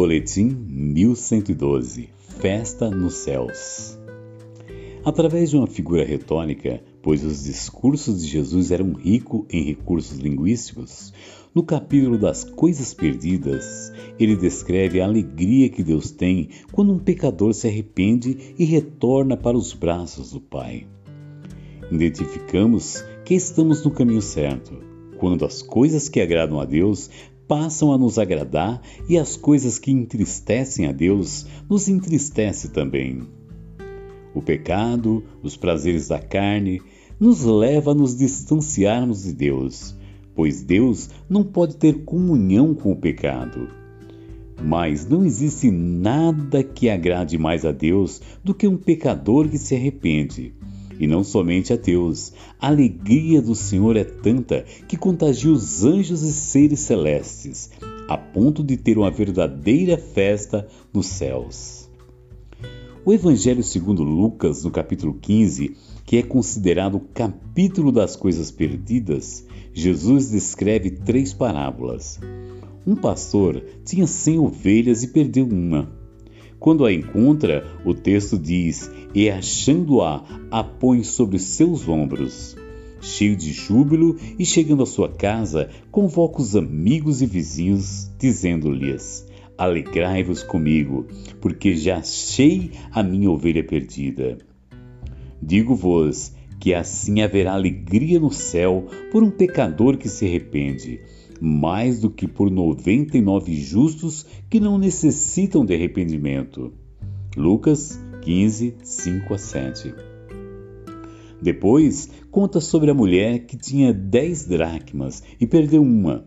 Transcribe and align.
Boletim 0.00 0.56
1112 0.66 2.08
Festa 2.40 2.88
nos 2.90 3.16
Céus 3.16 3.98
Através 5.04 5.50
de 5.50 5.58
uma 5.58 5.66
figura 5.66 6.02
retórica, 6.02 6.82
pois 7.02 7.22
os 7.22 7.44
discursos 7.44 8.22
de 8.22 8.26
Jesus 8.26 8.70
eram 8.70 8.94
ricos 8.94 9.44
em 9.50 9.62
recursos 9.62 10.16
linguísticos, 10.16 11.12
no 11.54 11.62
capítulo 11.62 12.16
das 12.16 12.44
coisas 12.44 12.94
perdidas, 12.94 13.92
ele 14.18 14.36
descreve 14.36 15.02
a 15.02 15.04
alegria 15.04 15.68
que 15.68 15.82
Deus 15.82 16.10
tem 16.10 16.48
quando 16.72 16.94
um 16.94 16.98
pecador 16.98 17.52
se 17.52 17.68
arrepende 17.68 18.54
e 18.58 18.64
retorna 18.64 19.36
para 19.36 19.58
os 19.58 19.74
braços 19.74 20.32
do 20.32 20.40
Pai. 20.40 20.86
Identificamos 21.92 23.04
que 23.22 23.34
estamos 23.34 23.84
no 23.84 23.90
caminho 23.90 24.22
certo, 24.22 24.80
quando 25.18 25.44
as 25.44 25.60
coisas 25.60 26.08
que 26.08 26.22
agradam 26.22 26.58
a 26.58 26.64
Deus 26.64 27.10
passam 27.50 27.92
a 27.92 27.98
nos 27.98 28.16
agradar 28.16 28.80
e 29.08 29.18
as 29.18 29.36
coisas 29.36 29.76
que 29.76 29.90
entristecem 29.90 30.86
a 30.86 30.92
Deus 30.92 31.44
nos 31.68 31.88
entristecem 31.88 32.70
também. 32.70 33.22
O 34.32 34.40
pecado, 34.40 35.24
os 35.42 35.56
prazeres 35.56 36.06
da 36.06 36.20
carne, 36.20 36.80
nos 37.18 37.42
leva 37.42 37.90
a 37.90 37.94
nos 37.94 38.16
distanciarmos 38.16 39.24
de 39.24 39.32
Deus, 39.32 39.96
pois 40.32 40.62
Deus 40.62 41.10
não 41.28 41.42
pode 41.42 41.74
ter 41.74 42.04
comunhão 42.04 42.72
com 42.72 42.92
o 42.92 42.96
pecado. 42.96 43.66
Mas 44.62 45.04
não 45.04 45.24
existe 45.24 45.72
nada 45.72 46.62
que 46.62 46.88
agrade 46.88 47.36
mais 47.36 47.64
a 47.64 47.72
Deus 47.72 48.22
do 48.44 48.54
que 48.54 48.68
um 48.68 48.76
pecador 48.76 49.48
que 49.48 49.58
se 49.58 49.74
arrepende. 49.74 50.54
E 51.00 51.06
não 51.06 51.24
somente 51.24 51.72
a 51.72 51.76
Deus, 51.76 52.30
a 52.60 52.68
alegria 52.68 53.40
do 53.40 53.54
Senhor 53.54 53.96
é 53.96 54.04
tanta 54.04 54.66
que 54.86 54.98
contagia 54.98 55.50
os 55.50 55.82
anjos 55.82 56.22
e 56.22 56.30
seres 56.30 56.80
celestes, 56.80 57.70
a 58.06 58.18
ponto 58.18 58.62
de 58.62 58.76
ter 58.76 58.98
uma 58.98 59.10
verdadeira 59.10 59.96
festa 59.96 60.68
nos 60.92 61.06
céus. 61.06 61.88
O 63.02 63.14
Evangelho 63.14 63.62
segundo 63.62 64.02
Lucas, 64.02 64.62
no 64.62 64.70
capítulo 64.70 65.14
15, 65.14 65.74
que 66.04 66.18
é 66.18 66.22
considerado 66.22 66.96
o 66.96 67.00
capítulo 67.00 67.90
das 67.90 68.14
coisas 68.14 68.50
perdidas, 68.50 69.46
Jesus 69.72 70.30
descreve 70.30 70.90
três 70.90 71.32
parábolas. 71.32 72.20
Um 72.86 72.94
pastor 72.94 73.64
tinha 73.86 74.06
cem 74.06 74.38
ovelhas 74.38 75.02
e 75.02 75.08
perdeu 75.08 75.46
uma. 75.46 75.99
Quando 76.60 76.84
a 76.84 76.92
encontra, 76.92 77.66
o 77.86 77.94
texto 77.94 78.38
diz: 78.38 78.90
E 79.14 79.30
achando-a, 79.30 80.22
a 80.50 80.62
põe 80.62 81.02
sobre 81.02 81.38
seus 81.38 81.88
ombros. 81.88 82.54
Cheio 83.00 83.34
de 83.34 83.50
júbilo 83.50 84.14
e 84.38 84.44
chegando 84.44 84.82
à 84.82 84.86
sua 84.86 85.08
casa, 85.08 85.70
convoca 85.90 86.42
os 86.42 86.54
amigos 86.54 87.22
e 87.22 87.26
vizinhos, 87.26 88.10
dizendo-lhes: 88.18 89.26
Alegrai-vos 89.56 90.42
comigo, 90.42 91.06
porque 91.40 91.74
já 91.74 91.96
achei 91.96 92.72
a 92.92 93.02
minha 93.02 93.30
ovelha 93.30 93.64
perdida. 93.64 94.36
Digo-vos 95.42 96.34
que 96.60 96.74
assim 96.74 97.22
haverá 97.22 97.54
alegria 97.54 98.20
no 98.20 98.30
céu 98.30 98.86
por 99.10 99.22
um 99.22 99.30
pecador 99.30 99.96
que 99.96 100.10
se 100.10 100.26
arrepende, 100.26 101.00
mais 101.40 102.00
do 102.00 102.10
que 102.10 102.28
por 102.28 102.50
noventa 102.50 103.16
e 103.16 103.20
nove 103.20 103.54
justos 103.54 104.26
que 104.48 104.60
não 104.60 104.76
necessitam 104.78 105.64
de 105.64 105.74
arrependimento. 105.74 106.72
Lucas 107.36 107.98
15, 108.22 108.74
5 108.82 109.34
a 109.34 109.38
7. 109.38 109.94
Depois, 111.40 112.10
conta 112.30 112.60
sobre 112.60 112.90
a 112.90 112.94
mulher 112.94 113.46
que 113.46 113.56
tinha 113.56 113.94
dez 113.94 114.44
dracmas 114.46 115.22
e 115.40 115.46
perdeu 115.46 115.82
uma. 115.82 116.26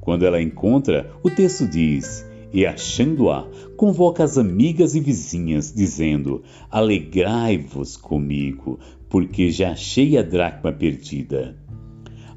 Quando 0.00 0.24
ela 0.24 0.40
encontra, 0.40 1.12
o 1.22 1.28
texto 1.28 1.68
diz: 1.68 2.26
e, 2.52 2.64
achando-a, 2.64 3.46
convoca 3.76 4.24
as 4.24 4.38
amigas 4.38 4.94
e 4.94 5.00
vizinhas, 5.00 5.72
dizendo: 5.72 6.42
Alegrai-vos 6.70 7.96
comigo, 7.96 8.78
porque 9.08 9.50
já 9.50 9.72
achei 9.72 10.16
a 10.16 10.22
dracma 10.22 10.72
perdida. 10.72 11.56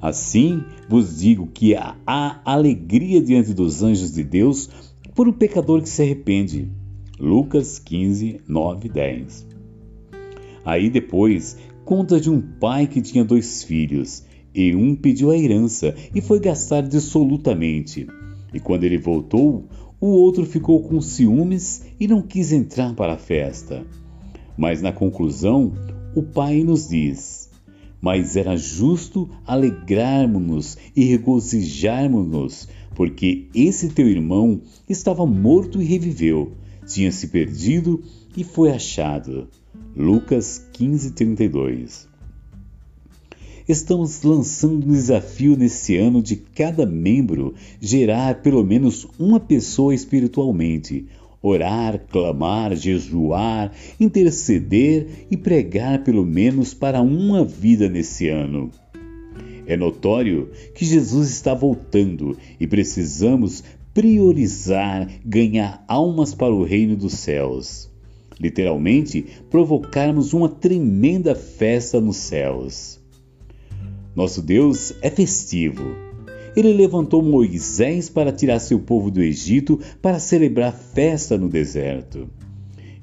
Assim 0.01 0.63
vos 0.89 1.19
digo 1.19 1.47
que 1.47 1.75
há 1.75 2.41
alegria 2.43 3.21
diante 3.21 3.53
dos 3.53 3.83
anjos 3.83 4.11
de 4.11 4.23
Deus 4.23 4.69
por 5.13 5.27
um 5.27 5.33
pecador 5.33 5.81
que 5.81 5.89
se 5.89 6.01
arrepende. 6.01 6.69
Lucas 7.19 7.77
15, 7.77 8.41
9 8.47 8.89
10. 8.89 9.47
Aí 10.65 10.89
depois 10.89 11.57
conta 11.85 12.19
de 12.19 12.31
um 12.31 12.41
pai 12.41 12.87
que 12.87 13.01
tinha 13.01 13.23
dois 13.23 13.63
filhos, 13.63 14.23
e 14.53 14.75
um 14.75 14.95
pediu 14.95 15.29
a 15.29 15.37
herança 15.37 15.95
e 16.13 16.19
foi 16.19 16.39
gastar 16.39 16.81
dissolutamente. 16.81 18.07
E 18.53 18.59
quando 18.59 18.83
ele 18.83 18.97
voltou, 18.97 19.65
o 19.99 20.07
outro 20.07 20.45
ficou 20.45 20.81
com 20.81 20.99
ciúmes 20.99 21.85
e 21.99 22.07
não 22.07 22.23
quis 22.23 22.51
entrar 22.51 22.95
para 22.95 23.13
a 23.13 23.17
festa. 23.17 23.85
Mas 24.57 24.81
na 24.81 24.91
conclusão, 24.91 25.73
o 26.15 26.23
pai 26.23 26.63
nos 26.63 26.89
diz: 26.89 27.50
Mas 28.01 28.35
era 28.35 28.57
justo 28.57 29.29
alegrarmos-nos 29.45 30.77
e 30.95 31.03
regozijarmos-nos, 31.03 32.67
porque 32.95 33.47
esse 33.53 33.89
teu 33.89 34.07
irmão 34.07 34.61
estava 34.89 35.25
morto 35.25 35.81
e 35.81 35.85
reviveu, 35.85 36.53
tinha 36.85 37.11
se 37.11 37.27
perdido 37.27 38.03
e 38.35 38.43
foi 38.43 38.71
achado. 38.71 39.47
Lucas 39.95 40.67
15:32 40.73 42.09
Estamos 43.67 44.23
lançando 44.23 44.85
um 44.85 44.91
desafio 44.91 45.55
nesse 45.55 45.95
ano 45.95 46.21
de 46.21 46.35
cada 46.35 46.85
membro 46.85 47.53
gerar 47.79 48.41
pelo 48.41 48.63
menos 48.63 49.07
uma 49.19 49.39
pessoa 49.39 49.93
espiritualmente, 49.93 51.05
orar, 51.41 51.99
clamar, 52.09 52.75
jejuar, 52.75 53.71
interceder 53.99 55.25
e 55.29 55.37
pregar 55.37 56.03
pelo 56.03 56.25
menos 56.25 56.73
para 56.73 57.01
uma 57.01 57.43
vida 57.43 57.89
nesse 57.89 58.29
ano. 58.29 58.69
É 59.65 59.77
notório 59.77 60.49
que 60.75 60.85
Jesus 60.85 61.29
está 61.29 61.53
voltando 61.53 62.37
e 62.59 62.67
precisamos 62.67 63.63
priorizar 63.93 65.09
ganhar 65.25 65.83
almas 65.87 66.33
para 66.33 66.53
o 66.53 66.63
reino 66.63 66.95
dos 66.95 67.13
céus. 67.13 67.89
Literalmente, 68.39 69.25
provocarmos 69.49 70.33
uma 70.33 70.49
tremenda 70.49 71.35
festa 71.35 72.01
nos 72.01 72.17
céus. 72.17 72.99
Nosso 74.15 74.41
Deus 74.41 74.93
é 75.01 75.09
festivo. 75.09 76.10
Ele 76.55 76.73
levantou 76.73 77.21
Moisés 77.21 78.09
para 78.09 78.31
tirar 78.31 78.59
seu 78.59 78.79
povo 78.79 79.09
do 79.09 79.21
Egito 79.21 79.79
para 80.01 80.19
celebrar 80.19 80.73
festa 80.73 81.37
no 81.37 81.47
deserto. 81.47 82.29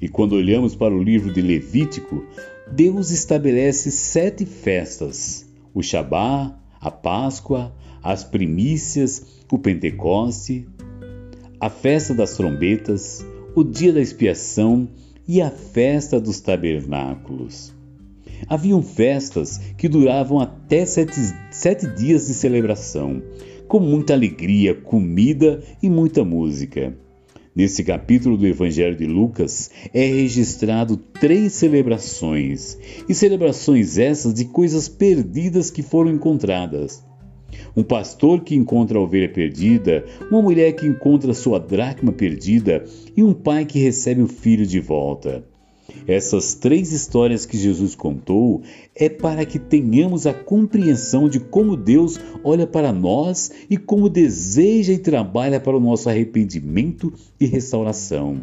E 0.01 0.07
quando 0.07 0.33
olhamos 0.33 0.75
para 0.75 0.93
o 0.93 1.01
livro 1.01 1.33
de 1.33 1.41
Levítico, 1.41 2.23
Deus 2.71 3.09
estabelece 3.11 3.91
sete 3.91 4.45
festas: 4.45 5.45
o 5.73 5.81
Shabá, 5.81 6.57
a 6.79 6.91
Páscoa, 6.91 7.73
as 8.03 8.23
primícias, 8.23 9.43
o 9.51 9.57
Pentecoste, 9.57 10.67
a 11.59 11.69
festa 11.69 12.13
das 12.13 12.35
trombetas, 12.37 13.25
o 13.55 13.63
dia 13.63 13.91
da 13.91 13.99
expiação 13.99 14.87
e 15.27 15.41
a 15.41 15.49
festa 15.49 16.19
dos 16.19 16.39
tabernáculos. 16.39 17.73
Haviam 18.47 18.81
festas 18.81 19.57
que 19.77 19.87
duravam 19.89 20.39
até 20.39 20.85
sete, 20.85 21.19
sete 21.51 21.87
dias 21.87 22.27
de 22.27 22.33
celebração, 22.33 23.21
com 23.67 23.79
muita 23.79 24.13
alegria, 24.13 24.73
comida 24.73 25.61
e 25.81 25.89
muita 25.89 26.23
música. 26.23 26.95
Nesse 27.55 27.83
capítulo 27.83 28.37
do 28.37 28.47
Evangelho 28.47 28.95
de 28.95 29.05
Lucas 29.05 29.69
é 29.93 30.05
registrado 30.05 30.95
três 30.95 31.53
celebrações, 31.53 32.77
e 33.07 33.13
celebrações 33.13 33.97
essas 33.97 34.33
de 34.33 34.45
coisas 34.45 34.87
perdidas 34.87 35.69
que 35.69 35.81
foram 35.81 36.11
encontradas. 36.11 37.03
Um 37.75 37.83
pastor 37.83 38.43
que 38.43 38.55
encontra 38.55 38.97
a 38.97 39.01
ovelha 39.01 39.27
perdida, 39.27 40.05
uma 40.31 40.41
mulher 40.41 40.73
que 40.73 40.85
encontra 40.85 41.33
sua 41.33 41.59
dracma 41.59 42.11
perdida 42.11 42.85
e 43.17 43.23
um 43.23 43.33
pai 43.33 43.65
que 43.65 43.79
recebe 43.79 44.21
o 44.21 44.27
filho 44.27 44.65
de 44.65 44.79
volta. 44.79 45.43
Essas 46.07 46.53
três 46.53 46.91
histórias 46.91 47.45
que 47.45 47.57
Jesus 47.57 47.95
contou 47.95 48.61
é 48.95 49.09
para 49.09 49.45
que 49.45 49.59
tenhamos 49.59 50.25
a 50.25 50.33
compreensão 50.33 51.29
de 51.29 51.39
como 51.39 51.75
Deus 51.75 52.19
olha 52.43 52.67
para 52.67 52.91
nós 52.91 53.51
e 53.69 53.77
como 53.77 54.09
deseja 54.09 54.93
e 54.93 54.97
trabalha 54.97 55.59
para 55.59 55.77
o 55.77 55.79
nosso 55.79 56.09
arrependimento 56.09 57.13
e 57.39 57.45
restauração. 57.45 58.39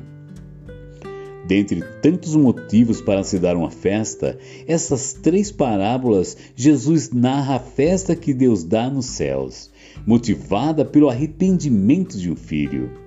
Dentre 1.46 1.80
tantos 2.02 2.34
motivos 2.34 3.00
para 3.00 3.22
se 3.22 3.38
dar 3.38 3.56
uma 3.56 3.70
festa, 3.70 4.36
essas 4.66 5.12
três 5.12 5.52
parábolas 5.52 6.36
Jesus 6.56 7.10
narra 7.10 7.56
a 7.56 7.60
festa 7.60 8.16
que 8.16 8.34
Deus 8.34 8.64
dá 8.64 8.90
nos 8.90 9.06
céus, 9.06 9.70
motivada 10.04 10.84
pelo 10.84 11.08
arrependimento 11.08 12.18
de 12.18 12.32
um 12.32 12.36
filho. 12.36 13.05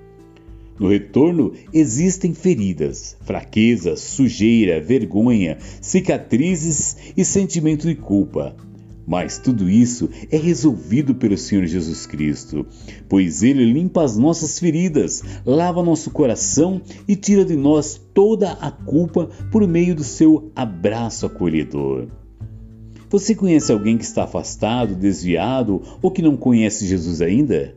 No 0.79 0.87
retorno 0.87 1.51
existem 1.73 2.33
feridas, 2.33 3.17
fraquezas, 3.21 3.99
sujeira, 3.99 4.79
vergonha, 4.79 5.57
cicatrizes 5.81 6.95
e 7.17 7.25
sentimento 7.25 7.85
de 7.85 7.95
culpa. 7.95 8.55
Mas 9.05 9.39
tudo 9.39 9.67
isso 9.69 10.07
é 10.31 10.37
resolvido 10.37 11.15
pelo 11.15 11.35
Senhor 11.35 11.65
Jesus 11.65 12.05
Cristo, 12.05 12.65
pois 13.09 13.41
Ele 13.41 13.65
limpa 13.65 14.03
as 14.03 14.15
nossas 14.15 14.59
feridas, 14.59 15.23
lava 15.45 15.83
nosso 15.83 16.11
coração 16.11 16.79
e 17.07 17.15
tira 17.15 17.43
de 17.43 17.55
nós 17.55 17.99
toda 18.13 18.51
a 18.51 18.71
culpa 18.71 19.27
por 19.51 19.67
meio 19.67 19.95
do 19.95 20.03
seu 20.03 20.51
abraço 20.55 21.25
acolhedor. 21.25 22.07
Você 23.09 23.33
conhece 23.33 23.71
alguém 23.71 23.97
que 23.97 24.03
está 24.03 24.25
afastado, 24.25 24.95
desviado 24.95 25.81
ou 26.01 26.11
que 26.11 26.21
não 26.21 26.37
conhece 26.37 26.85
Jesus 26.85 27.19
ainda? 27.19 27.75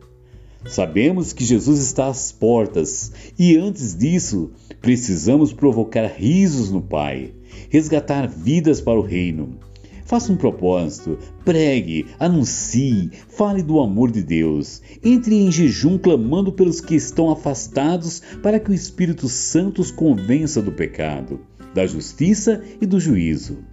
Sabemos 0.64 1.32
que 1.32 1.44
Jesus 1.44 1.80
está 1.80 2.06
às 2.06 2.30
portas 2.30 3.12
e 3.38 3.56
antes 3.56 3.96
disso, 3.96 4.50
precisamos 4.80 5.52
provocar 5.52 6.06
risos 6.06 6.70
no 6.70 6.80
Pai, 6.80 7.32
resgatar 7.68 8.28
vidas 8.28 8.80
para 8.80 8.98
o 8.98 9.02
reino. 9.02 9.58
Faça 10.04 10.32
um 10.32 10.36
propósito, 10.36 11.18
pregue, 11.44 12.06
anuncie, 12.18 13.10
fale 13.28 13.62
do 13.62 13.80
amor 13.80 14.10
de 14.10 14.22
Deus. 14.22 14.82
Entre 15.02 15.34
em 15.36 15.50
jejum 15.50 15.96
clamando 15.96 16.52
pelos 16.52 16.80
que 16.80 16.94
estão 16.94 17.30
afastados 17.30 18.20
para 18.42 18.60
que 18.60 18.70
o 18.70 18.74
Espírito 18.74 19.28
Santo 19.28 19.80
os 19.80 19.90
convença 19.90 20.60
do 20.60 20.70
pecado, 20.70 21.40
da 21.74 21.86
justiça 21.86 22.62
e 22.80 22.86
do 22.86 23.00
juízo. 23.00 23.71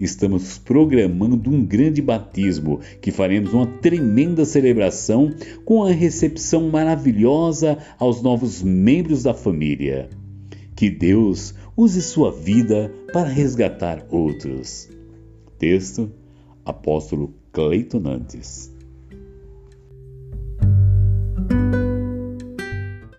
Estamos 0.00 0.56
programando 0.56 1.50
um 1.50 1.62
grande 1.62 2.00
batismo 2.00 2.80
que 3.02 3.12
faremos 3.12 3.52
uma 3.52 3.66
tremenda 3.66 4.46
celebração 4.46 5.34
com 5.62 5.84
a 5.84 5.90
recepção 5.90 6.70
maravilhosa 6.70 7.76
aos 7.98 8.22
novos 8.22 8.62
membros 8.62 9.24
da 9.24 9.34
família. 9.34 10.08
Que 10.74 10.88
Deus 10.88 11.54
use 11.76 12.00
sua 12.00 12.32
vida 12.32 12.90
para 13.12 13.28
resgatar 13.28 14.06
outros. 14.10 14.88
Texto: 15.58 16.10
Apóstolo 16.64 17.34
Cleiton 17.52 18.00
Nantes. 18.00 18.69